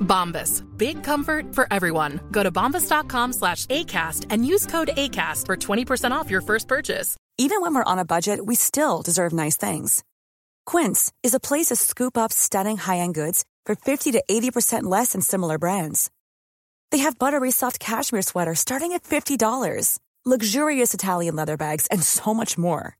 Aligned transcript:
Bombas. 0.00 0.62
Big 0.76 1.02
comfort 1.04 1.54
for 1.54 1.66
everyone. 1.70 2.20
Go 2.30 2.42
to 2.42 2.50
bombas.com 2.50 3.32
slash 3.34 3.66
ACAST 3.66 4.26
and 4.30 4.46
use 4.46 4.66
code 4.66 4.88
ACAST 4.96 5.46
for 5.46 5.56
20% 5.56 6.10
off 6.10 6.30
your 6.30 6.40
first 6.40 6.68
purchase. 6.68 7.16
Even 7.38 7.60
when 7.60 7.74
we're 7.74 7.92
on 7.92 7.98
a 7.98 8.04
budget, 8.04 8.44
we 8.44 8.54
still 8.54 9.02
deserve 9.02 9.32
nice 9.32 9.58
things. 9.58 10.02
Quince 10.64 11.12
is 11.22 11.34
a 11.34 11.40
place 11.40 11.66
to 11.66 11.76
scoop 11.76 12.16
up 12.16 12.32
stunning 12.32 12.78
high-end 12.78 13.14
goods 13.14 13.44
for 13.66 13.74
50 13.74 14.12
to 14.12 14.24
80% 14.28 14.84
less 14.84 15.12
than 15.12 15.20
similar 15.20 15.58
brands. 15.58 16.10
They 16.90 16.98
have 16.98 17.18
buttery 17.18 17.50
soft 17.50 17.78
cashmere 17.78 18.22
sweaters 18.22 18.60
starting 18.60 18.92
at 18.92 19.02
$50, 19.02 19.98
luxurious 20.24 20.94
Italian 20.94 21.36
leather 21.36 21.56
bags, 21.58 21.86
and 21.88 22.02
so 22.02 22.32
much 22.32 22.56
more. 22.56 22.96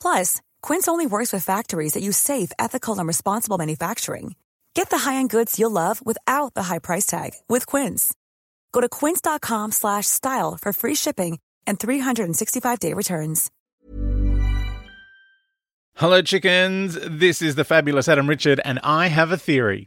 Plus, 0.00 0.40
Quince 0.62 0.86
only 0.86 1.06
works 1.06 1.32
with 1.32 1.44
factories 1.44 1.94
that 1.94 2.02
use 2.02 2.16
safe, 2.16 2.52
ethical, 2.58 2.98
and 2.98 3.08
responsible 3.08 3.58
manufacturing. 3.58 4.36
Get 4.76 4.90
the 4.90 4.98
high-end 4.98 5.30
goods 5.30 5.58
you'll 5.58 5.70
love 5.70 6.04
without 6.04 6.52
the 6.52 6.64
high 6.64 6.80
price 6.80 7.06
tag 7.06 7.30
with 7.48 7.64
Quince. 7.64 8.12
Go 8.72 8.82
to 8.82 8.90
quince.com 8.90 9.72
slash 9.72 10.04
style 10.04 10.58
for 10.60 10.74
free 10.74 10.94
shipping 10.94 11.38
and 11.66 11.78
365-day 11.78 12.92
returns. 12.92 13.50
Hello, 15.94 16.20
chickens. 16.20 16.98
This 17.02 17.40
is 17.40 17.54
the 17.54 17.64
fabulous 17.64 18.06
Adam 18.06 18.28
Richard, 18.28 18.60
and 18.66 18.78
I 18.84 19.06
have 19.06 19.30
a 19.32 19.38
theory. 19.38 19.86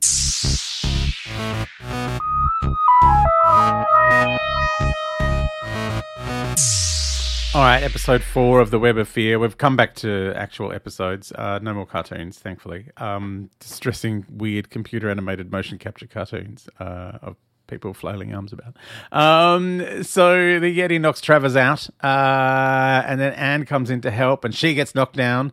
All 7.56 7.64
right, 7.64 7.82
episode 7.82 8.22
four 8.22 8.60
of 8.60 8.70
the 8.70 8.78
Web 8.78 9.00
of 9.00 9.08
Fear. 9.08 9.40
We've 9.40 9.58
come 9.58 9.76
back 9.76 9.96
to 9.96 10.34
actual 10.36 10.72
episodes. 10.72 11.32
Uh, 11.32 11.58
no 11.60 11.74
more 11.74 11.88
cartoons, 11.88 12.38
thankfully. 12.38 12.86
Um, 12.98 13.50
distressing, 13.60 14.24
weird 14.30 14.70
computer 14.70 15.10
animated 15.10 15.52
motion 15.52 15.80
capture 15.80 16.06
cartoons 16.06 16.70
uh, 16.80 17.18
of 17.24 17.38
people 17.66 17.96
flailing 17.96 18.36
arms 18.36 18.54
about. 18.54 18.78
Um, 19.12 20.04
so 20.04 20.60
the 20.60 20.78
Yeti 20.78 21.02
knocks 21.02 21.22
Travers 21.22 21.56
out, 21.56 21.90
uh, 22.04 23.02
and 23.08 23.20
then 23.20 23.34
Anne 23.34 23.66
comes 23.66 23.90
in 23.90 24.02
to 24.02 24.12
help, 24.12 24.46
and 24.46 24.54
she 24.54 24.76
gets 24.76 24.94
knocked 24.94 25.16
down. 25.16 25.52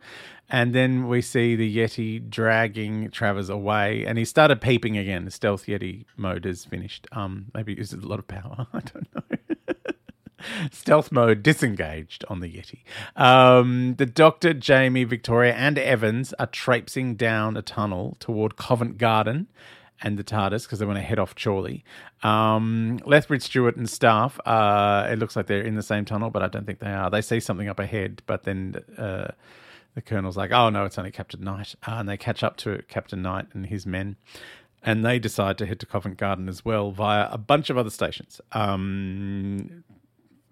And 0.50 0.74
then 0.74 1.08
we 1.08 1.22
see 1.22 1.56
the 1.56 1.76
Yeti 1.76 2.28
dragging 2.28 3.10
Travers 3.10 3.48
away, 3.48 4.04
and 4.06 4.18
he 4.18 4.26
started 4.26 4.60
peeping 4.60 4.98
again. 4.98 5.24
The 5.24 5.30
stealth 5.30 5.64
Yeti 5.64 6.04
mode 6.18 6.44
is 6.44 6.66
finished. 6.66 7.06
Um, 7.12 7.46
maybe 7.54 7.72
it 7.72 7.78
uses 7.78 8.04
a 8.04 8.06
lot 8.06 8.18
of 8.18 8.28
power. 8.28 8.66
I 8.74 8.80
don't 8.80 9.08
know. 9.14 9.35
Stealth 10.70 11.10
mode 11.10 11.42
disengaged 11.42 12.24
on 12.28 12.40
the 12.40 12.48
Yeti. 12.48 12.82
Um, 13.20 13.94
the 13.96 14.06
Doctor, 14.06 14.52
Jamie, 14.52 15.04
Victoria, 15.04 15.54
and 15.54 15.78
Evans 15.78 16.32
are 16.38 16.46
traipsing 16.46 17.14
down 17.14 17.56
a 17.56 17.62
tunnel 17.62 18.16
toward 18.20 18.56
Covent 18.56 18.98
Garden 18.98 19.48
and 20.02 20.18
the 20.18 20.24
TARDIS 20.24 20.64
because 20.64 20.78
they 20.78 20.86
want 20.86 20.98
to 20.98 21.02
head 21.02 21.18
off 21.18 21.34
Chorley. 21.34 21.84
Um, 22.22 23.00
Lethbridge, 23.04 23.42
Stewart, 23.42 23.76
and 23.76 23.88
staff, 23.88 24.38
uh, 24.44 25.08
it 25.10 25.18
looks 25.18 25.36
like 25.36 25.46
they're 25.46 25.62
in 25.62 25.74
the 25.74 25.82
same 25.82 26.04
tunnel, 26.04 26.30
but 26.30 26.42
I 26.42 26.48
don't 26.48 26.66
think 26.66 26.80
they 26.80 26.92
are. 26.92 27.10
They 27.10 27.22
see 27.22 27.40
something 27.40 27.68
up 27.68 27.78
ahead, 27.78 28.22
but 28.26 28.44
then 28.44 28.76
uh, 28.98 29.28
the 29.94 30.02
Colonel's 30.02 30.36
like, 30.36 30.52
oh 30.52 30.68
no, 30.68 30.84
it's 30.84 30.98
only 30.98 31.10
Captain 31.10 31.42
Knight. 31.42 31.74
Uh, 31.86 31.92
and 31.92 32.08
they 32.08 32.16
catch 32.16 32.42
up 32.42 32.56
to 32.58 32.82
Captain 32.88 33.22
Knight 33.22 33.46
and 33.52 33.66
his 33.66 33.86
men. 33.86 34.16
And 34.82 35.04
they 35.04 35.18
decide 35.18 35.58
to 35.58 35.66
head 35.66 35.80
to 35.80 35.86
Covent 35.86 36.16
Garden 36.18 36.48
as 36.48 36.64
well 36.64 36.92
via 36.92 37.28
a 37.30 37.38
bunch 37.38 37.70
of 37.70 37.78
other 37.78 37.90
stations. 37.90 38.40
Um, 38.52 39.82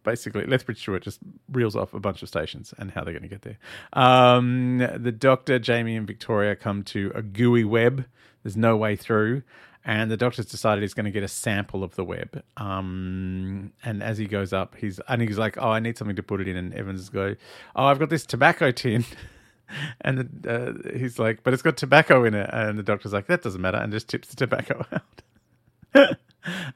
basically 0.05 0.47
Lethbridge 0.47 0.81
Stewart 0.81 1.03
just 1.03 1.19
reels 1.51 1.75
off 1.75 1.93
a 1.95 2.01
bunch 2.01 2.23
of 2.23 2.29
stations 2.29 2.73
and 2.79 2.93
how 2.93 3.03
they're 3.03 3.13
going 3.13 3.23
to 3.23 3.29
get 3.29 3.43
there. 3.43 3.59
Um, 3.93 4.79
the 4.79 5.13
Doctor, 5.13 5.59
Jamie, 5.59 5.97
and 5.97 6.07
Victoria 6.07 6.55
come 6.55 6.85
to 6.85 7.11
a 7.15 7.23
gooey 7.23 7.65
web. 7.65 8.05
There's 8.43 8.57
no 8.57 8.77
way 8.77 8.95
through. 8.95 9.43
And 9.87 10.11
the 10.11 10.17
doctor's 10.17 10.47
decided 10.47 10.81
he's 10.81 10.95
going 10.95 11.05
to 11.05 11.11
get 11.11 11.23
a 11.23 11.29
sample 11.29 11.85
of 11.85 11.95
the 11.95 12.05
web. 12.05 12.43
Um, 12.57 13.73
and 13.85 14.03
as 14.03 14.17
he 14.17 14.27
goes 14.27 14.53
up, 14.53 14.77
he's 14.77 14.99
and 15.09 15.21
he's 15.21 15.37
like, 15.37 15.59
"Oh, 15.59 15.69
I 15.69 15.79
need 15.79 15.99
something 15.99 16.17
to 16.17 16.23
put 16.23 16.41
it 16.41 16.49
in." 16.49 16.57
And 16.57 16.73
Evans 16.73 17.11
goes, 17.11 17.37
"Oh, 17.77 17.85
I've 17.85 17.99
got 17.99 18.09
this 18.09 18.25
tobacco 18.25 18.71
tin." 18.71 19.05
and 20.01 20.19
the, 20.19 20.85
uh, 20.95 20.99
he's 20.99 21.19
like, 21.19 21.43
"But 21.43 21.53
it's 21.53 21.63
got 21.63 21.77
tobacco 21.77 22.25
in 22.25 22.33
it." 22.33 22.49
And 22.51 22.79
the 22.79 22.83
doctor's 22.83 23.13
like, 23.13 23.27
"That 23.27 23.43
doesn't 23.43 23.61
matter," 23.61 23.77
and 23.77 23.93
just 23.93 24.09
tips 24.09 24.29
the 24.29 24.37
tobacco 24.37 24.87
out. 25.95 26.17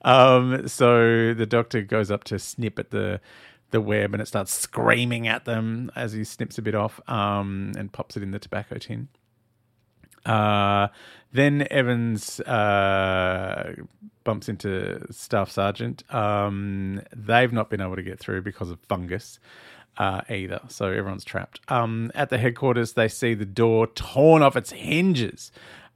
Um, 0.02 0.66
so 0.68 1.34
the 1.34 1.46
doctor 1.46 1.82
goes 1.82 2.10
up 2.10 2.24
to 2.24 2.38
snip 2.38 2.78
at 2.78 2.90
the 2.90 3.20
the 3.70 3.80
web, 3.80 4.14
and 4.14 4.22
it 4.22 4.26
starts 4.26 4.54
screaming 4.54 5.28
at 5.28 5.44
them 5.44 5.90
as 5.94 6.12
he 6.12 6.24
snips 6.24 6.56
a 6.56 6.62
bit 6.62 6.74
off, 6.74 7.00
um, 7.08 7.72
and 7.76 7.92
pops 7.92 8.16
it 8.16 8.22
in 8.22 8.30
the 8.30 8.38
tobacco 8.38 8.78
tin. 8.78 9.08
Uh, 10.24 10.88
then 11.32 11.66
Evans 11.70 12.40
uh, 12.40 13.74
bumps 14.24 14.48
into 14.48 15.00
Staff 15.12 15.50
Sergeant. 15.50 16.02
Um, 16.14 17.02
they've 17.14 17.52
not 17.52 17.70
been 17.70 17.80
able 17.80 17.96
to 17.96 18.02
get 18.02 18.18
through 18.18 18.42
because 18.42 18.70
of 18.70 18.78
fungus 18.88 19.38
uh, 19.98 20.22
either, 20.30 20.60
so 20.68 20.86
everyone's 20.86 21.24
trapped. 21.24 21.60
Um, 21.68 22.10
at 22.14 22.30
the 22.30 22.38
headquarters, 22.38 22.92
they 22.92 23.08
see 23.08 23.34
the 23.34 23.44
door 23.44 23.86
torn 23.88 24.42
off 24.42 24.56
its 24.56 24.72
hinges. 24.72 25.50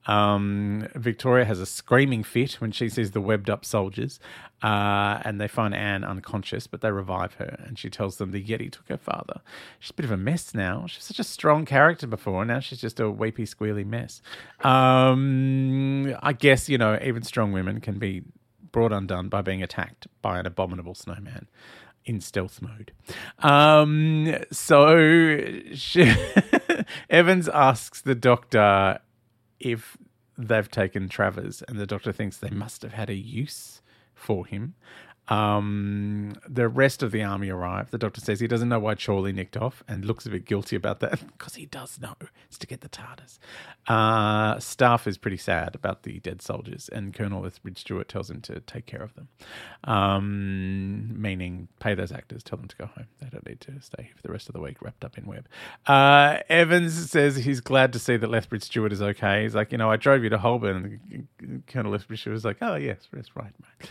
Um, 0.07 0.89
Victoria 0.95 1.45
has 1.45 1.61
a 1.61 1.67
screaming 1.67 2.25
fit 2.25 2.55
when 2.55 2.73
she 2.73 2.89
sees 2.89 3.13
the 3.13 3.21
webbed 3.21 3.49
up 3.49 3.65
soldiers, 3.65 4.19
uh, 4.63 5.21
and 5.25 5.41
they 5.41 5.49
find 5.49 5.75
Anne 5.75 6.05
unconscious, 6.05 6.67
but 6.67 6.81
they 6.81 6.91
revive 6.91 7.35
her, 7.35 7.57
and 7.67 7.79
she 7.79 7.89
tells 7.89 8.17
them 8.17 8.33
the 8.33 8.43
Yeti 8.43 8.71
took 8.71 8.89
her 8.89 8.97
father. 8.97 9.41
She's 9.79 9.91
a 9.91 9.95
bit 9.95 10.05
of 10.05 10.13
a 10.13 10.17
mess 10.17 10.55
now. 10.55 10.87
She's 10.87 11.05
such 11.05 11.19
a 11.19 11.25
strong 11.25 11.65
character 11.65 12.07
before, 12.07 12.43
and 12.43 12.49
now 12.49 12.61
she's 12.61 12.81
just 12.81 13.01
a 13.01 13.11
weepy, 13.11 13.45
squealy 13.45 13.87
mess. 13.87 14.23
Um, 14.63 16.17
I 16.23 16.33
guess, 16.33 16.69
you 16.69 16.79
know, 16.79 16.99
even 17.03 17.23
strong 17.23 17.53
women 17.53 17.81
can 17.81 17.99
be 17.99 18.23
brought 18.73 18.93
undone 18.93 19.29
by 19.29 19.43
being 19.43 19.63
attacked 19.63 20.07
by 20.23 20.39
an 20.39 20.47
abominable 20.47 20.95
snowman 20.95 21.49
in 22.05 22.21
stealth 22.21 22.61
mode. 22.61 22.93
Um, 23.39 24.35
so 24.51 25.61
she, 25.75 26.13
Evans 27.11 27.49
asks 27.49 28.01
the 28.01 28.15
doctor 28.15 28.99
if 29.63 29.97
they've 30.37 30.71
taken 30.71 31.09
Travers, 31.09 31.63
and 31.69 31.79
the 31.79 31.87
doctor 31.87 32.13
thinks 32.13 32.37
they 32.37 32.51
must 32.51 32.83
have 32.83 32.93
had 32.93 33.11
a 33.11 33.15
use 33.15 33.83
for 34.15 34.47
him. 34.47 34.75
Um, 35.29 36.35
the 36.49 36.69
rest 36.69 37.03
of 37.03 37.13
the 37.13 37.23
army 37.23 37.49
arrive. 37.49 37.91
The 37.91 37.99
doctor 37.99 38.21
says 38.21 38.41
he 38.41 38.49
doesn't 38.49 38.69
know 38.69 38.81
why 38.81 38.97
Chorley 38.97 39.33
nicked 39.33 39.57
off 39.57 39.85
and 39.87 40.05
looks 40.05 40.27
a 40.27 40.31
bit 40.31 40.45
guilty 40.45 40.75
about 40.75 41.01
that 41.01 41.21
because 41.39 41.55
he 41.55 41.67
does 41.67 42.01
know. 42.01 42.15
It's 42.49 42.59
to 42.59 42.67
get 42.67 42.81
the 42.81 42.89
TARDIS. 42.89 43.39
Uh, 43.87 44.59
staff 44.59 45.07
is 45.07 45.17
pretty 45.19 45.37
sad 45.37 45.75
about 45.75 46.03
the 46.03 46.19
dead 46.21 46.43
soldiers, 46.43 46.89
and 46.93 47.15
Colonel 47.15 47.43
Lethbridge 47.43 47.79
Stewart 47.79 48.09
tells 48.09 48.31
him 48.31 48.41
to 48.43 48.61
take 48.61 48.87
care 48.87 49.03
of 49.03 49.15
them, 49.15 49.29
um, 49.85 51.21
meaning 51.21 51.69
pay 51.79 51.95
those 51.95 52.13
actors, 52.13 52.43
tell 52.43 52.59
them 52.59 52.69
to 52.69 52.77
go 52.77 52.87
home. 52.87 53.07
They 53.21 53.29
don't 53.29 53.47
need 53.47 53.61
to 53.63 53.81
stay 53.81 54.11
for 54.15 54.23
the 54.23 54.33
rest 54.33 54.49
of 54.49 54.55
the 54.55 54.61
week 54.61 54.83
wrapped 54.83 55.05
up 55.05 55.17
in 55.17 55.27
web. 55.27 55.49
Uh, 55.87 56.39
Evans 56.49 57.11
says 57.11 57.37
he's 57.37 57.61
glad 57.61 57.93
to 57.93 57.99
see 57.99 58.17
that 58.17 58.29
Lethbridge 58.29 58.65
Stewart 58.65 58.93
is 58.93 59.03
okay. 59.03 59.45
He's 59.45 59.55
like, 59.55 59.73
you 59.73 59.79
know, 59.79 59.91
I 59.91 59.97
drove 59.97 60.25
you 60.25 60.31
to 60.31 60.39
Holborn. 60.39 61.29
Colonel 61.69 61.93
Lethbridge 61.93 62.21
Stewart 62.21 62.35
was 62.35 62.45
like, 62.45 62.59
oh, 62.61 62.75
yes, 62.75 63.09
that's 63.13 63.35
right, 63.37 63.53
mate 63.81 63.89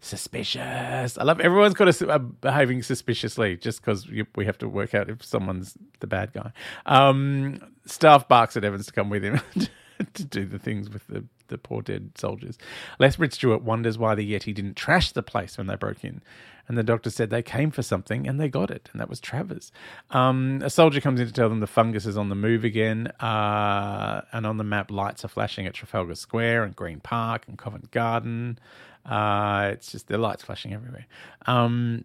suspicious. 0.00 1.18
I 1.18 1.24
love 1.24 1.40
everyone's 1.40 1.74
got 1.74 2.02
uh, 2.02 2.18
behaving 2.18 2.82
suspiciously 2.82 3.56
just 3.56 3.80
because 3.80 4.08
we 4.36 4.44
have 4.44 4.58
to 4.58 4.68
work 4.68 4.94
out 4.94 5.10
if 5.10 5.24
someone's 5.24 5.76
the 6.00 6.06
bad 6.06 6.32
guy. 6.32 6.52
Um, 6.86 7.60
staff 7.86 8.28
barks 8.28 8.56
at 8.56 8.64
Evans 8.64 8.86
to 8.86 8.92
come 8.92 9.10
with 9.10 9.22
him. 9.24 9.40
to 10.14 10.24
do 10.24 10.44
the 10.44 10.58
things 10.58 10.88
with 10.90 11.06
the, 11.08 11.24
the 11.48 11.58
poor 11.58 11.82
dead 11.82 12.12
soldiers. 12.16 12.58
Lethbridge 12.98 13.34
Stewart 13.34 13.62
wonders 13.62 13.98
why 13.98 14.14
the 14.14 14.32
Yeti 14.32 14.54
didn't 14.54 14.76
trash 14.76 15.12
the 15.12 15.22
place 15.22 15.58
when 15.58 15.66
they 15.66 15.74
broke 15.74 16.04
in. 16.04 16.22
And 16.68 16.76
the 16.76 16.82
doctor 16.82 17.08
said 17.08 17.30
they 17.30 17.42
came 17.42 17.70
for 17.70 17.82
something 17.82 18.28
and 18.28 18.38
they 18.38 18.48
got 18.48 18.70
it, 18.70 18.90
and 18.92 19.00
that 19.00 19.08
was 19.08 19.20
Travers. 19.20 19.72
Um, 20.10 20.60
a 20.62 20.68
soldier 20.68 21.00
comes 21.00 21.18
in 21.18 21.26
to 21.26 21.32
tell 21.32 21.48
them 21.48 21.60
the 21.60 21.66
fungus 21.66 22.04
is 22.04 22.18
on 22.18 22.28
the 22.28 22.34
move 22.34 22.62
again, 22.62 23.06
uh, 23.20 24.20
and 24.32 24.46
on 24.46 24.58
the 24.58 24.64
map, 24.64 24.90
lights 24.90 25.24
are 25.24 25.28
flashing 25.28 25.66
at 25.66 25.72
Trafalgar 25.72 26.14
Square 26.14 26.64
and 26.64 26.76
Green 26.76 27.00
Park 27.00 27.46
and 27.48 27.56
Covent 27.56 27.90
Garden. 27.90 28.58
Uh, 29.08 29.70
it's 29.72 29.90
just 29.90 30.08
the 30.08 30.18
lights 30.18 30.42
flashing 30.42 30.74
everywhere. 30.74 31.06
Um, 31.46 32.04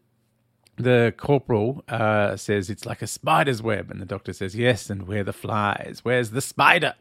the 0.78 1.14
corporal 1.18 1.84
uh, 1.88 2.36
says 2.36 2.70
it's 2.70 2.86
like 2.86 3.02
a 3.02 3.08
spider's 3.08 3.62
web, 3.62 3.92
and 3.92 4.02
the 4.02 4.06
doctor 4.06 4.34
says 4.34 4.56
yes, 4.56 4.90
and 4.90 5.08
where 5.08 5.24
the 5.24 5.34
flies? 5.34 6.00
Where's 6.04 6.32
the 6.32 6.42
spider? 6.42 6.96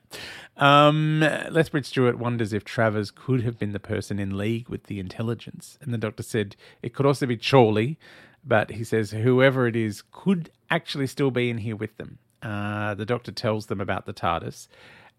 Um, 0.59 1.21
Lethbridge 1.21 1.87
Stewart 1.87 2.19
wonders 2.19 2.53
if 2.53 2.65
Travers 2.65 3.11
could 3.11 3.43
have 3.43 3.59
been 3.59 3.73
the 3.73 3.81
person 3.81 4.19
in 4.19 4.37
league 4.37 4.69
with 4.69 4.85
the 4.85 5.01
intelligence, 5.01 5.79
and 5.81 5.95
the 5.95 5.99
doctor 5.99 6.23
said 6.23 6.57
it 6.83 6.93
could 6.95 7.07
also 7.07 7.25
be 7.25 7.37
Chorley, 7.37 7.99
but 8.45 8.73
he 8.73 8.85
says 8.85 9.13
whoever 9.13 9.67
it 9.67 9.77
is 9.77 10.03
could 10.11 10.51
actually 10.71 11.07
still 11.07 11.31
be 11.31 11.49
in 11.49 11.59
here 11.59 11.77
with 11.77 11.97
them. 11.97 12.19
Uh, 12.43 12.93
the 12.95 13.07
doctor 13.07 13.31
tells 13.31 13.67
them 13.67 13.81
about 13.81 14.05
the 14.05 14.13
TARDIS 14.13 14.67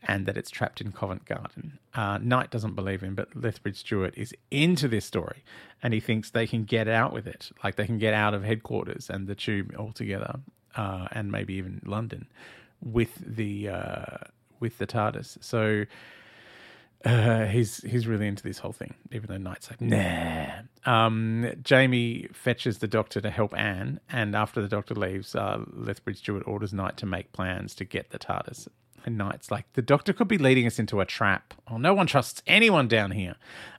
and 0.06 0.26
that 0.26 0.38
it's 0.38 0.50
trapped 0.50 0.82
in 0.82 0.92
Covent 0.92 1.26
Garden. 1.26 1.80
Uh, 1.94 2.18
Knight 2.22 2.52
doesn't 2.52 2.76
believe 2.76 3.02
him, 3.02 3.16
but 3.16 3.36
Lethbridge 3.36 3.78
Stewart 3.78 4.14
is 4.18 4.34
into 4.52 4.88
this 4.88 5.06
story 5.06 5.44
and 5.82 5.94
he 5.94 6.00
thinks 6.00 6.32
they 6.32 6.48
can 6.48 6.64
get 6.64 6.88
out 6.88 7.14
with 7.14 7.28
it. 7.28 7.52
Like 7.64 7.76
they 7.76 7.86
can 7.86 7.98
get 7.98 8.14
out 8.14 8.34
of 8.34 8.44
headquarters 8.44 9.10
and 9.10 9.28
the 9.28 9.36
tube 9.36 9.74
altogether, 9.78 10.40
uh, 10.76 11.08
and 11.12 11.32
maybe 11.32 11.54
even 11.56 11.82
London 11.86 12.28
with 12.82 13.14
the 13.16 13.70
uh, 13.70 14.18
with 14.60 14.78
the 14.78 14.88
TARDIS. 14.88 15.38
So 15.42 15.86
uh, 17.06 17.46
he's 17.46 17.78
he's 17.84 18.08
really 18.08 18.28
into 18.28 18.44
this 18.44 18.60
whole 18.60 18.72
thing, 18.72 18.94
even 19.12 19.28
though 19.28 19.38
Knight's 19.38 19.70
like, 19.70 19.82
nah. 19.82 20.48
Um, 20.86 21.52
Jamie 21.62 22.28
fetches 22.34 22.80
the 22.80 22.88
doctor 22.88 23.20
to 23.20 23.30
help 23.30 23.58
Anne, 23.58 24.00
and 24.10 24.36
after 24.36 24.62
the 24.62 24.68
doctor 24.70 24.96
leaves, 24.96 25.36
uh, 25.36 25.64
Lethbridge 25.72 26.20
Stewart 26.20 26.44
orders 26.46 26.74
Knight 26.74 26.98
to 26.98 27.06
make 27.06 27.34
plans 27.34 27.76
to 27.76 27.86
get 27.86 28.12
the 28.12 28.20
TARDIS. 28.20 28.68
And 29.06 29.18
Knight's 29.18 29.52
like, 29.52 29.72
the 29.74 29.82
doctor 29.82 30.14
could 30.14 30.28
be 30.28 30.38
leading 30.38 30.66
us 30.66 30.80
into 30.80 31.02
a 31.02 31.06
trap. 31.06 31.54
Oh, 31.70 31.78
no 31.78 31.94
one 31.94 32.08
trusts 32.08 32.42
anyone 32.48 32.88
down 32.88 33.12
here. 33.12 33.36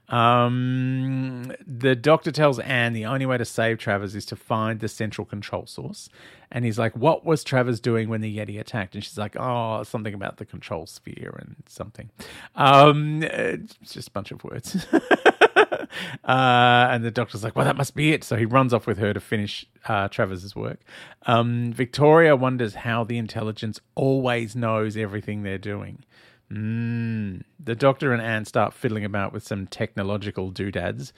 Um, 0.09 1.51
the 1.65 1.95
doctor 1.95 2.31
tells 2.31 2.59
Anne 2.59 2.93
the 2.93 3.05
only 3.05 3.25
way 3.25 3.37
to 3.37 3.45
save 3.45 3.79
Travers 3.79 4.13
is 4.13 4.25
to 4.27 4.35
find 4.35 4.79
the 4.79 4.87
central 4.87 5.25
control 5.25 5.65
source. 5.65 6.09
And 6.51 6.63
he's 6.63 6.77
like, 6.77 6.95
What 6.95 7.25
was 7.25 7.43
Travers 7.43 7.79
doing 7.79 8.07
when 8.07 8.21
the 8.21 8.37
Yeti 8.37 8.59
attacked? 8.59 8.93
And 8.93 9.03
she's 9.03 9.17
like, 9.17 9.35
Oh, 9.39 9.81
something 9.83 10.13
about 10.13 10.37
the 10.37 10.45
control 10.45 10.85
sphere 10.85 11.35
and 11.39 11.55
something. 11.67 12.11
Um, 12.55 13.23
it's 13.23 13.93
just 13.93 14.09
a 14.09 14.11
bunch 14.11 14.31
of 14.31 14.43
words. 14.43 14.85
uh, 16.23 16.87
and 16.91 17.03
the 17.03 17.11
doctor's 17.11 17.43
like, 17.43 17.55
well, 17.55 17.65
that 17.65 17.77
must 17.77 17.95
be 17.95 18.13
it. 18.13 18.23
So 18.23 18.35
he 18.35 18.45
runs 18.45 18.73
off 18.73 18.87
with 18.87 18.97
her 18.97 19.13
to 19.13 19.19
finish 19.19 19.65
uh, 19.85 20.07
Travers's 20.07 20.55
work. 20.55 20.79
Um, 21.25 21.71
Victoria 21.73 22.35
wonders 22.35 22.75
how 22.75 23.03
the 23.03 23.17
intelligence 23.17 23.79
always 23.95 24.55
knows 24.55 24.97
everything 24.97 25.43
they're 25.43 25.57
doing. 25.57 26.03
Mm. 26.51 27.41
The 27.63 27.75
doctor 27.75 28.13
and 28.13 28.21
Anne 28.21 28.45
start 28.45 28.73
fiddling 28.73 29.05
about 29.05 29.33
with 29.33 29.45
some 29.45 29.67
technological 29.67 30.51
doodads, 30.51 31.11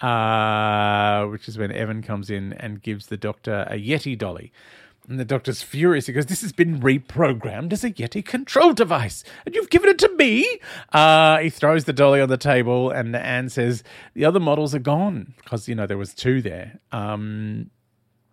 uh, 0.00 1.24
which 1.26 1.48
is 1.48 1.56
when 1.56 1.70
Evan 1.72 2.02
comes 2.02 2.30
in 2.30 2.52
and 2.54 2.82
gives 2.82 3.06
the 3.06 3.16
doctor 3.16 3.66
a 3.70 3.76
Yeti 3.76 4.18
dolly. 4.18 4.52
And 5.08 5.18
the 5.18 5.24
doctor's 5.24 5.62
furious. 5.62 6.06
He 6.06 6.12
goes, 6.12 6.26
This 6.26 6.42
has 6.42 6.52
been 6.52 6.80
reprogrammed 6.80 7.72
as 7.72 7.82
a 7.82 7.90
Yeti 7.90 8.24
control 8.24 8.72
device, 8.72 9.24
and 9.44 9.54
you've 9.54 9.70
given 9.70 9.90
it 9.90 9.98
to 9.98 10.08
me. 10.16 10.60
Uh, 10.92 11.38
he 11.38 11.50
throws 11.50 11.84
the 11.84 11.92
dolly 11.92 12.20
on 12.20 12.28
the 12.28 12.36
table, 12.36 12.90
and 12.90 13.14
Anne 13.16 13.48
says, 13.48 13.82
The 14.14 14.24
other 14.24 14.40
models 14.40 14.74
are 14.74 14.80
gone. 14.80 15.34
Because, 15.38 15.68
you 15.68 15.74
know, 15.74 15.86
there 15.86 15.98
was 15.98 16.14
two 16.14 16.40
there. 16.40 16.78
Um, 16.92 17.70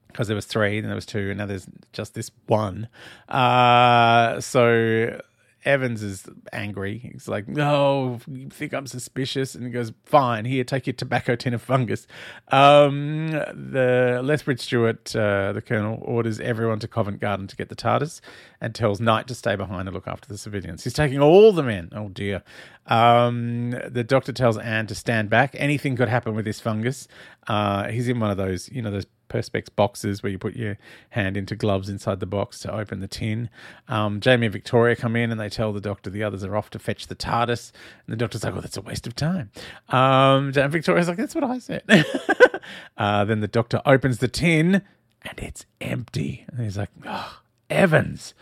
because 0.08 0.28
there 0.28 0.36
was 0.36 0.46
three, 0.46 0.80
and 0.80 0.88
there 0.88 0.96
was 0.96 1.06
two, 1.06 1.30
and 1.30 1.38
now 1.38 1.46
there's 1.46 1.68
just 1.94 2.16
this 2.16 2.32
one. 2.48 2.90
Uh, 3.28 4.42
so 4.42 5.22
Evans 5.66 6.02
is 6.02 6.26
angry. 6.54 6.98
He's 7.00 7.28
like, 7.28 7.48
"No, 7.48 8.20
you 8.28 8.50
think 8.50 8.74
I'm 8.74 8.88
suspicious?" 8.88 9.56
And 9.56 9.66
he 9.66 9.70
goes, 9.70 9.92
"Fine, 10.06 10.46
here, 10.46 10.64
take 10.64 10.88
your 10.88 10.94
tobacco 10.94 11.36
tin 11.36 11.54
of 11.54 11.62
fungus." 11.62 12.08
Um, 12.50 13.30
the 13.30 14.22
Lethbridge 14.24 14.62
Stewart, 14.62 15.16
uh, 15.16 15.54
the 15.54 15.62
colonel, 15.62 16.00
orders 16.02 16.40
everyone 16.40 16.80
to 16.80 16.88
Covent 16.88 17.20
Garden 17.20 17.48
to 17.48 17.56
get 17.56 17.70
the 17.70 17.76
TARDIS, 17.76 18.22
and 18.62 18.74
tells 18.74 19.00
Knight 19.00 19.28
to 19.28 19.36
stay 19.36 19.56
behind 19.56 19.88
and 19.88 19.96
look 19.96 20.08
after 20.08 20.28
the 20.28 20.38
civilians. 20.38 20.84
He's 20.84 20.94
taking 20.94 21.20
all 21.20 21.52
the 21.52 21.64
men. 21.64 21.90
Oh 21.94 22.10
dear. 22.10 22.44
Um, 22.88 23.72
the 23.88 24.04
doctor 24.04 24.34
tells 24.34 24.58
Anne 24.58 24.88
to 24.88 24.96
stand 24.96 25.30
back. 25.30 25.56
Anything 25.58 25.96
could 25.96 26.10
happen 26.10 26.36
with 26.36 26.46
this 26.46 26.60
fungus. 26.60 27.08
Uh, 27.48 27.88
he's 27.90 28.08
in 28.08 28.20
one 28.20 28.32
of 28.32 28.38
those, 28.38 28.70
you 28.70 28.82
know, 28.82 28.92
those 28.92 29.06
perspex 29.30 29.68
boxes 29.74 30.22
where 30.22 30.32
you 30.32 30.38
put 30.38 30.56
your 30.56 30.78
hand 31.12 31.38
into 31.38 31.56
gloves 31.56 31.88
inside 31.88 32.20
the 32.20 32.26
box 32.26 32.60
to 32.60 32.74
open 32.74 33.00
the 33.00 33.08
tin. 33.08 33.50
Um, 33.88 34.20
Jamie 34.20 34.48
and 34.48 34.54
Victoria 34.54 34.96
come 34.96 35.16
in 35.16 35.32
and 35.32 35.40
they 35.40 35.50
tell 35.50 35.72
the 35.72 35.82
doctor 35.82 36.10
the 36.10 36.24
others 36.24 36.44
are 36.44 36.56
off 36.56 36.70
to 36.72 36.80
fetch 36.80 37.08
the 37.08 37.16
TARDIS. 37.16 37.72
And 38.06 38.14
the 38.14 38.18
doctor's 38.18 38.44
like, 38.44 38.54
"Well, 38.54 38.62
that's 38.62 38.78
a 38.78 38.82
waste 38.82 39.08
of 39.08 39.16
time." 39.16 39.52
Um, 39.90 40.52
and 40.56 40.72
Victoria's 40.72 41.08
like, 41.08 41.18
"That's 41.18 41.36
what 41.36 41.44
I 41.44 41.60
said." 41.60 41.84
uh, 42.98 43.26
then 43.26 43.40
the 43.42 43.48
doctor 43.48 43.82
opens 43.86 44.18
the 44.18 44.28
tin 44.28 44.82
and 45.22 45.40
it's 45.40 45.66
empty. 45.80 46.46
And 46.48 46.62
he's 46.62 46.78
like, 46.78 46.90
oh, 47.06 47.40
"Evans." 47.70 48.34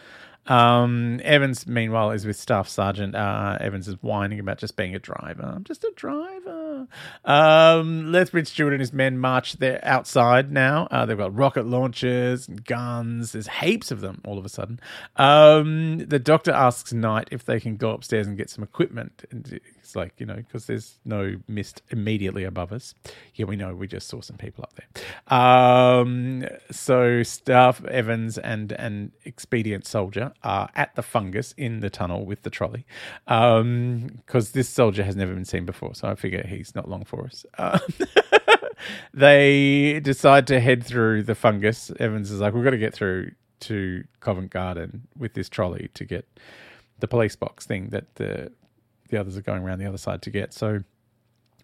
Um, 0.47 1.19
Evans, 1.23 1.67
meanwhile, 1.67 2.11
is 2.11 2.25
with 2.25 2.37
Staff 2.37 2.67
Sergeant. 2.67 3.15
Uh, 3.15 3.57
Evans 3.59 3.87
is 3.87 3.95
whining 4.01 4.39
about 4.39 4.57
just 4.57 4.75
being 4.75 4.95
a 4.95 4.99
driver. 4.99 5.53
I'm 5.55 5.63
just 5.63 5.83
a 5.83 5.91
driver. 5.95 6.87
Um, 7.25 8.11
Lethbridge 8.11 8.47
Stewart 8.47 8.73
and 8.73 8.79
his 8.79 8.93
men 8.93 9.17
march 9.17 9.57
there 9.57 9.79
outside 9.83 10.51
now. 10.51 10.87
Uh, 10.89 11.05
they've 11.05 11.17
got 11.17 11.35
rocket 11.35 11.65
launchers 11.65 12.47
and 12.47 12.63
guns. 12.63 13.33
There's 13.33 13.47
heaps 13.47 13.91
of 13.91 14.01
them 14.01 14.21
all 14.25 14.37
of 14.37 14.45
a 14.45 14.49
sudden. 14.49 14.79
Um, 15.15 15.99
the 15.99 16.19
doctor 16.19 16.51
asks 16.51 16.93
Knight 16.93 17.27
if 17.31 17.45
they 17.45 17.59
can 17.59 17.77
go 17.77 17.91
upstairs 17.91 18.27
and 18.27 18.37
get 18.37 18.49
some 18.49 18.63
equipment. 18.63 19.25
It's 19.87 19.95
like, 19.95 20.15
you 20.17 20.25
know, 20.25 20.35
because 20.35 20.65
there's 20.65 20.99
no 21.05 21.37
mist 21.47 21.81
immediately 21.91 22.43
above 22.43 22.73
us. 22.73 22.93
Yeah, 23.35 23.45
we 23.45 23.55
know. 23.55 23.73
We 23.73 23.87
just 23.87 24.09
saw 24.09 24.19
some 24.19 24.35
people 24.35 24.65
up 24.65 24.73
there. 24.75 25.37
Um, 25.39 26.45
so 26.69 27.23
Staff 27.23 27.85
Evans 27.85 28.37
and 28.37 28.73
an 28.73 29.13
expedient 29.23 29.87
soldier 29.87 30.33
are 30.43 30.69
at 30.75 30.93
the 30.95 31.01
fungus 31.01 31.53
in 31.55 31.79
the 31.79 31.89
tunnel 31.89 32.25
with 32.25 32.41
the 32.41 32.49
trolley 32.49 32.85
because 33.25 34.51
this 34.51 34.67
soldier 34.67 35.05
has 35.05 35.15
never 35.15 35.33
been 35.33 35.45
seen 35.45 35.65
before. 35.65 35.95
So 35.95 36.09
I 36.09 36.15
figure 36.15 36.45
he's 36.45 36.75
not 36.75 36.89
long 36.89 37.05
for 37.05 37.23
us. 37.25 37.45
Um, 37.57 37.79
they 39.13 40.01
decide 40.01 40.47
to 40.47 40.59
head 40.59 40.83
through 40.83 41.23
the 41.23 41.35
fungus. 41.35 41.93
Evans 41.97 42.29
is 42.29 42.41
like, 42.41 42.53
we've 42.53 42.65
got 42.65 42.71
to 42.71 42.77
get 42.77 42.93
through 42.93 43.31
to 43.61 44.03
Covent 44.19 44.51
Garden 44.51 45.07
with 45.17 45.33
this 45.33 45.47
trolley 45.47 45.89
to 45.93 46.03
get 46.03 46.27
the 46.99 47.07
police 47.07 47.35
box 47.35 47.65
thing 47.65 47.89
that 47.89 48.15
the 48.15 48.51
the 49.09 49.19
others 49.19 49.37
are 49.37 49.41
going 49.41 49.63
around 49.63 49.79
the 49.79 49.85
other 49.85 49.97
side 49.97 50.21
to 50.23 50.29
get. 50.29 50.53
So 50.53 50.79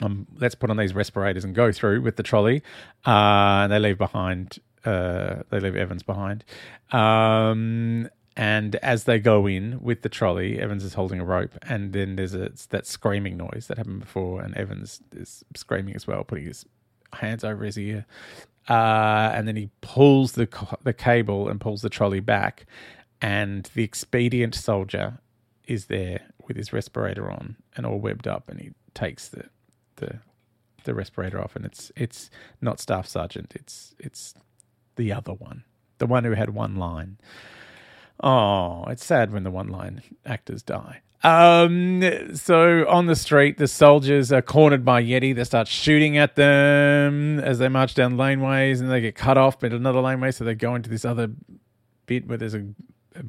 um, 0.01 0.27
let's 0.38 0.55
put 0.55 0.69
on 0.69 0.77
these 0.77 0.93
respirators 0.93 1.43
and 1.43 1.53
go 1.55 1.71
through 1.71 2.01
with 2.01 2.15
the 2.15 2.23
trolley. 2.23 2.63
Uh, 3.05 3.63
and 3.63 3.71
they 3.71 3.79
leave 3.79 3.97
behind, 3.97 4.59
uh, 4.85 5.43
they 5.50 5.59
leave 5.59 5.75
Evans 5.75 6.03
behind. 6.03 6.43
Um, 6.91 8.09
and 8.35 8.75
as 8.77 9.03
they 9.03 9.19
go 9.19 9.45
in 9.45 9.79
with 9.81 10.01
the 10.01 10.09
trolley, 10.09 10.59
Evans 10.59 10.83
is 10.83 10.95
holding 10.95 11.19
a 11.19 11.25
rope, 11.25 11.51
and 11.69 11.93
then 11.93 12.15
there's 12.15 12.33
a, 12.33 12.51
that 12.69 12.88
screaming 12.88 13.38
noise 13.38 13.67
that 13.67 13.77
happened 13.77 14.00
before, 14.00 14.41
and 14.41 14.55
Evans 14.57 15.01
is 15.15 15.43
screaming 15.55 15.95
as 15.95 16.07
well, 16.07 16.23
putting 16.23 16.45
his 16.45 16.65
hands 17.13 17.43
over 17.43 17.63
his 17.63 17.77
ear. 17.77 18.05
Uh, 18.67 19.31
and 19.33 19.47
then 19.47 19.55
he 19.55 19.69
pulls 19.81 20.31
the 20.31 20.47
the 20.83 20.93
cable 20.93 21.47
and 21.47 21.62
pulls 21.62 21.81
the 21.81 21.89
trolley 21.89 22.21
back, 22.21 22.65
and 23.21 23.69
the 23.75 23.83
expedient 23.83 24.55
soldier 24.55 25.19
is 25.67 25.85
there 25.85 26.21
with 26.47 26.57
his 26.57 26.73
respirator 26.73 27.29
on 27.31 27.57
and 27.75 27.85
all 27.85 28.00
webbed 28.00 28.27
up, 28.27 28.50
and 28.50 28.59
he 28.59 28.71
takes 28.93 29.29
the 29.29 29.45
the 29.97 30.19
the 30.83 30.93
respirator 30.93 31.41
off, 31.41 31.55
and 31.55 31.65
it's 31.65 31.91
it's 31.95 32.29
not 32.62 32.79
staff 32.79 33.07
sergeant, 33.07 33.53
it's 33.55 33.95
it's 34.00 34.33
the 34.95 35.12
other 35.12 35.33
one, 35.33 35.63
the 35.97 36.05
one 36.05 36.23
who 36.23 36.33
had 36.33 36.51
one 36.51 36.75
line. 36.75 37.17
Oh, 38.21 38.85
it's 38.88 39.03
sad 39.03 39.31
when 39.31 39.43
the 39.43 39.51
one 39.51 39.67
line 39.67 40.01
actors 40.25 40.62
die. 40.63 41.01
Um, 41.23 42.35
so 42.35 42.85
on 42.88 43.05
the 43.05 43.15
street, 43.15 43.57
the 43.57 43.67
soldiers 43.67 44.31
are 44.31 44.41
cornered 44.41 44.83
by 44.83 45.01
Yeti. 45.01 45.33
They 45.33 45.45
start 45.45 45.69
shooting 45.69 46.17
at 46.17 46.35
them 46.35 47.39
as 47.39 47.59
they 47.59 47.69
march 47.69 47.95
down 47.95 48.17
laneways, 48.17 48.81
and 48.81 48.91
they 48.91 49.00
get 49.00 49.15
cut 49.15 49.38
off 49.38 49.59
by 49.59 49.67
another 49.67 50.01
laneway. 50.01 50.31
So 50.31 50.43
they 50.43 50.53
go 50.53 50.75
into 50.75 50.89
this 50.89 51.05
other 51.05 51.29
bit 52.05 52.27
where 52.27 52.38
there's 52.38 52.53
a, 52.53 52.65
a 53.15 53.23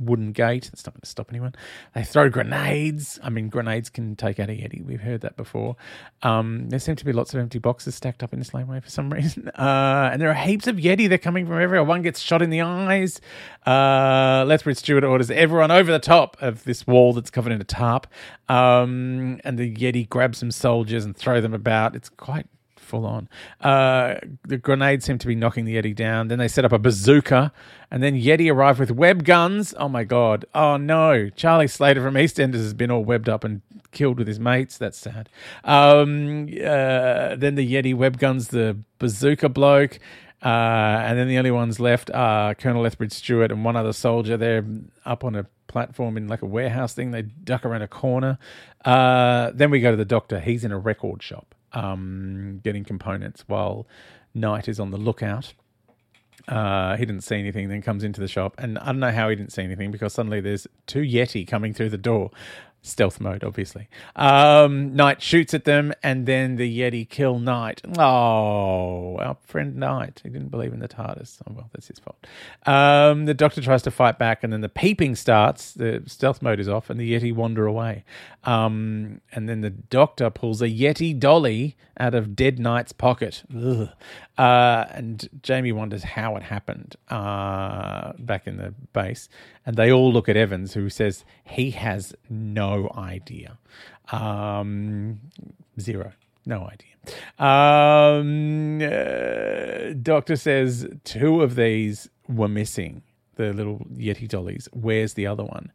wooden 0.00 0.32
gate. 0.32 0.64
That's 0.64 0.84
not 0.86 0.94
going 0.94 1.02
to 1.02 1.08
stop 1.08 1.28
anyone. 1.30 1.54
They 1.94 2.02
throw 2.02 2.28
grenades. 2.28 3.20
I 3.22 3.30
mean, 3.30 3.48
grenades 3.48 3.90
can 3.90 4.16
take 4.16 4.40
out 4.40 4.48
a 4.48 4.52
Yeti. 4.52 4.84
We've 4.84 5.00
heard 5.00 5.20
that 5.20 5.36
before. 5.36 5.76
Um, 6.22 6.70
there 6.70 6.78
seem 6.78 6.96
to 6.96 7.04
be 7.04 7.12
lots 7.12 7.34
of 7.34 7.40
empty 7.40 7.58
boxes 7.58 7.94
stacked 7.94 8.22
up 8.22 8.32
in 8.32 8.38
this 8.38 8.54
laneway 8.54 8.80
for 8.80 8.90
some 8.90 9.10
reason. 9.12 9.48
Uh, 9.48 10.10
and 10.12 10.20
there 10.20 10.30
are 10.30 10.34
heaps 10.34 10.66
of 10.66 10.76
Yeti. 10.76 11.08
They're 11.08 11.18
coming 11.18 11.46
from 11.46 11.60
everywhere. 11.60 11.84
One 11.84 12.02
gets 12.02 12.20
shot 12.20 12.42
in 12.42 12.50
the 12.50 12.62
eyes. 12.62 13.20
Uh, 13.66 14.44
Lethbridge 14.46 14.78
Stewart 14.78 15.04
orders 15.04 15.30
everyone 15.30 15.70
over 15.70 15.92
the 15.92 15.98
top 15.98 16.36
of 16.40 16.64
this 16.64 16.86
wall 16.86 17.12
that's 17.12 17.30
covered 17.30 17.52
in 17.52 17.60
a 17.60 17.64
tarp. 17.64 18.06
Um, 18.48 19.40
and 19.44 19.58
the 19.58 19.72
Yeti 19.74 20.08
grabs 20.08 20.38
some 20.38 20.50
soldiers 20.50 21.04
and 21.04 21.16
throw 21.16 21.40
them 21.40 21.54
about. 21.54 21.94
It's 21.94 22.08
quite 22.08 22.46
full 22.90 23.06
on. 23.06 23.28
Uh, 23.60 24.16
the 24.44 24.58
grenades 24.58 25.06
seem 25.06 25.18
to 25.18 25.26
be 25.26 25.34
knocking 25.34 25.64
the 25.64 25.76
Yeti 25.76 25.94
down. 25.94 26.28
Then 26.28 26.38
they 26.38 26.48
set 26.48 26.64
up 26.64 26.72
a 26.72 26.78
bazooka, 26.78 27.52
and 27.90 28.02
then 28.02 28.14
Yeti 28.14 28.52
arrive 28.52 28.78
with 28.78 28.90
web 28.90 29.24
guns. 29.24 29.72
Oh 29.78 29.88
my 29.88 30.04
god! 30.04 30.44
Oh 30.54 30.76
no! 30.76 31.30
Charlie 31.30 31.68
Slater 31.68 32.02
from 32.02 32.14
EastEnders 32.14 32.54
has 32.54 32.74
been 32.74 32.90
all 32.90 33.04
webbed 33.04 33.28
up 33.28 33.44
and 33.44 33.62
killed 33.92 34.18
with 34.18 34.28
his 34.28 34.40
mates. 34.40 34.76
That's 34.76 34.98
sad. 34.98 35.28
Um, 35.64 36.48
uh, 36.48 37.36
then 37.36 37.54
the 37.54 37.72
Yeti 37.72 37.94
web 37.94 38.18
guns 38.18 38.48
the 38.48 38.76
bazooka 38.98 39.48
bloke. 39.48 39.98
Uh, 40.42 41.02
and 41.04 41.18
then 41.18 41.28
the 41.28 41.36
only 41.36 41.50
ones 41.50 41.78
left 41.78 42.10
are 42.12 42.54
Colonel 42.54 42.82
Lethbridge 42.82 43.12
Stewart 43.12 43.52
and 43.52 43.62
one 43.62 43.76
other 43.76 43.92
soldier. 43.92 44.38
They're 44.38 44.64
up 45.04 45.22
on 45.22 45.36
a 45.36 45.44
platform 45.66 46.16
in 46.16 46.28
like 46.28 46.40
a 46.40 46.46
warehouse 46.46 46.94
thing. 46.94 47.10
They 47.10 47.22
duck 47.22 47.66
around 47.66 47.82
a 47.82 47.88
corner. 47.88 48.38
Uh, 48.82 49.50
then 49.54 49.70
we 49.70 49.80
go 49.80 49.90
to 49.90 49.98
the 49.98 50.06
doctor. 50.06 50.40
He's 50.40 50.64
in 50.64 50.72
a 50.72 50.78
record 50.78 51.22
shop 51.22 51.54
um, 51.72 52.60
getting 52.62 52.84
components 52.84 53.44
while 53.46 53.86
Knight 54.34 54.68
is 54.68 54.80
on 54.80 54.90
the 54.90 54.96
lookout. 54.96 55.54
Uh, 56.48 56.96
he 56.96 57.04
didn't 57.04 57.22
see 57.22 57.36
anything, 57.36 57.68
then 57.68 57.82
comes 57.82 58.02
into 58.02 58.20
the 58.20 58.26
shop, 58.26 58.54
and 58.58 58.78
I 58.78 58.86
don't 58.86 59.00
know 59.00 59.12
how 59.12 59.28
he 59.28 59.36
didn't 59.36 59.52
see 59.52 59.62
anything 59.62 59.90
because 59.90 60.14
suddenly 60.14 60.40
there's 60.40 60.66
two 60.86 61.02
Yeti 61.02 61.46
coming 61.46 61.74
through 61.74 61.90
the 61.90 61.98
door. 61.98 62.30
Stealth 62.82 63.20
mode, 63.20 63.44
obviously. 63.44 63.88
Um, 64.16 64.96
Knight 64.96 65.20
shoots 65.20 65.52
at 65.52 65.64
them, 65.64 65.92
and 66.02 66.24
then 66.24 66.56
the 66.56 66.80
Yeti 66.80 67.06
kill 67.06 67.38
Knight. 67.38 67.82
Oh, 67.98 69.18
our 69.18 69.36
friend 69.44 69.76
Knight. 69.76 70.20
He 70.22 70.30
didn't 70.30 70.48
believe 70.48 70.72
in 70.72 70.80
the 70.80 70.88
TARDIS. 70.88 71.42
Oh, 71.46 71.52
well, 71.54 71.70
that's 71.72 71.88
his 71.88 71.98
fault. 71.98 72.26
Um, 72.64 73.26
the 73.26 73.34
Doctor 73.34 73.60
tries 73.60 73.82
to 73.82 73.90
fight 73.90 74.18
back, 74.18 74.42
and 74.42 74.50
then 74.50 74.62
the 74.62 74.68
peeping 74.70 75.14
starts. 75.14 75.72
The 75.72 76.02
stealth 76.06 76.40
mode 76.40 76.58
is 76.58 76.68
off, 76.68 76.88
and 76.88 76.98
the 76.98 77.12
Yeti 77.12 77.34
wander 77.34 77.66
away. 77.66 78.04
Um, 78.44 79.20
and 79.32 79.46
then 79.46 79.60
the 79.60 79.70
Doctor 79.70 80.30
pulls 80.30 80.62
a 80.62 80.68
Yeti 80.68 81.18
dolly 81.18 81.76
out 81.98 82.14
of 82.14 82.34
Dead 82.34 82.58
Knight's 82.58 82.92
pocket. 82.92 83.42
Uh, 84.38 84.86
and 84.92 85.28
Jamie 85.42 85.72
wonders 85.72 86.02
how 86.02 86.34
it 86.36 86.42
happened 86.42 86.96
uh, 87.10 88.14
back 88.18 88.46
in 88.46 88.56
the 88.56 88.72
base. 88.94 89.28
And 89.66 89.76
they 89.76 89.92
all 89.92 90.10
look 90.10 90.30
at 90.30 90.36
Evans, 90.36 90.72
who 90.72 90.88
says 90.88 91.26
he 91.44 91.72
has 91.72 92.14
no 92.30 92.69
idea. 92.96 93.58
Um, 94.12 95.20
zero. 95.78 96.12
No 96.46 96.68
idea. 96.68 96.90
Um, 97.38 98.80
uh, 98.82 99.94
doctor 100.02 100.36
says 100.36 100.88
two 101.04 101.42
of 101.42 101.54
these 101.54 102.08
were 102.28 102.48
missing, 102.48 103.02
the 103.36 103.52
little 103.52 103.78
Yeti 103.94 104.26
dollies. 104.26 104.68
Where's 104.72 105.14
the 105.14 105.26
other 105.26 105.44
one? 105.44 105.70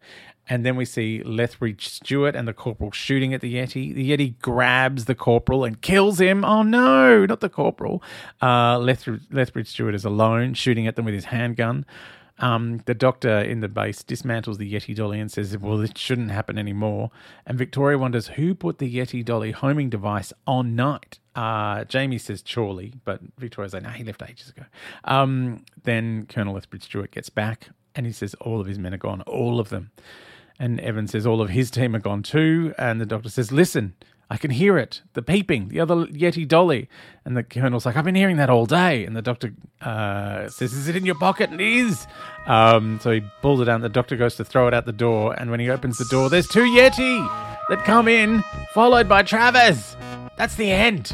And 0.47 0.65
then 0.65 0.75
we 0.75 0.85
see 0.85 1.23
Lethbridge 1.23 1.87
Stewart 1.87 2.35
and 2.35 2.47
the 2.47 2.53
corporal 2.53 2.91
shooting 2.91 3.33
at 3.33 3.41
the 3.41 3.55
Yeti. 3.55 3.93
The 3.93 4.11
Yeti 4.11 4.39
grabs 4.39 5.05
the 5.05 5.15
corporal 5.15 5.63
and 5.63 5.81
kills 5.81 6.19
him. 6.19 6.45
Oh 6.45 6.61
no, 6.61 7.25
not 7.25 7.39
the 7.39 7.49
corporal. 7.49 8.03
Uh, 8.41 8.77
Lethbridge, 8.77 9.21
Lethbridge 9.31 9.67
Stewart 9.67 9.95
is 9.95 10.05
alone, 10.05 10.53
shooting 10.53 10.85
at 10.87 10.95
them 10.95 11.05
with 11.05 11.15
his 11.15 11.25
handgun. 11.25 11.85
Um, 12.39 12.81
the 12.85 12.93
doctor 12.93 13.39
in 13.39 13.61
the 13.61 13.69
base 13.69 14.03
dismantles 14.03 14.57
the 14.57 14.71
Yeti 14.71 14.95
dolly 14.95 15.19
and 15.19 15.31
says, 15.31 15.57
Well, 15.57 15.79
it 15.81 15.97
shouldn't 15.97 16.31
happen 16.31 16.57
anymore. 16.57 17.11
And 17.45 17.57
Victoria 17.57 17.97
wonders 17.97 18.27
who 18.29 18.53
put 18.53 18.79
the 18.79 18.93
Yeti 18.93 19.23
dolly 19.23 19.51
homing 19.51 19.89
device 19.89 20.33
on 20.45 20.75
Knight. 20.75 21.19
Uh, 21.35 21.85
Jamie 21.85 22.17
says 22.17 22.43
Chorley, 22.43 22.93
but 23.05 23.21
Victoria's 23.37 23.73
like, 23.73 23.83
No, 23.83 23.89
he 23.89 24.03
left 24.03 24.21
ages 24.27 24.49
ago. 24.49 24.63
Um, 25.05 25.63
then 25.83 26.25
Colonel 26.27 26.53
Lethbridge 26.55 26.83
Stewart 26.83 27.11
gets 27.11 27.29
back 27.29 27.69
and 27.95 28.05
he 28.05 28.11
says, 28.11 28.33
All 28.35 28.59
of 28.59 28.67
his 28.67 28.79
men 28.79 28.93
are 28.93 28.97
gone, 28.97 29.21
all 29.21 29.59
of 29.59 29.69
them. 29.69 29.91
And 30.59 30.79
Evan 30.81 31.07
says, 31.07 31.25
All 31.25 31.41
of 31.41 31.49
his 31.49 31.71
team 31.71 31.95
are 31.95 31.99
gone 31.99 32.23
too. 32.23 32.73
And 32.77 32.99
the 32.99 33.05
doctor 33.05 33.29
says, 33.29 33.51
Listen, 33.51 33.93
I 34.29 34.37
can 34.37 34.49
hear 34.49 34.77
it, 34.77 35.01
the 35.13 35.21
peeping, 35.21 35.69
the 35.69 35.79
other 35.79 36.07
Yeti 36.07 36.47
dolly. 36.47 36.89
And 37.23 37.37
the 37.37 37.43
colonel's 37.43 37.85
like, 37.85 37.95
I've 37.95 38.05
been 38.05 38.15
hearing 38.15 38.37
that 38.37 38.49
all 38.49 38.65
day. 38.65 39.05
And 39.05 39.15
the 39.15 39.21
doctor 39.21 39.53
uh, 39.81 40.49
says, 40.49 40.73
Is 40.73 40.87
it 40.87 40.95
in 40.95 41.05
your 41.05 41.15
pocket? 41.15 41.51
And 41.51 41.61
it 41.61 41.67
is. 41.67 42.07
Um, 42.47 42.99
so 43.01 43.11
he 43.11 43.21
pulls 43.41 43.61
it 43.61 43.69
out, 43.69 43.81
the 43.81 43.89
doctor 43.89 44.15
goes 44.15 44.35
to 44.35 44.45
throw 44.45 44.67
it 44.67 44.73
out 44.73 44.85
the 44.85 44.93
door. 44.93 45.33
And 45.39 45.51
when 45.51 45.59
he 45.59 45.69
opens 45.69 45.97
the 45.97 46.05
door, 46.05 46.29
there's 46.29 46.47
two 46.47 46.63
Yeti 46.63 47.27
that 47.69 47.83
come 47.83 48.07
in, 48.07 48.43
followed 48.73 49.07
by 49.07 49.23
Travers. 49.23 49.95
That's 50.37 50.55
the 50.55 50.71
end. 50.71 51.13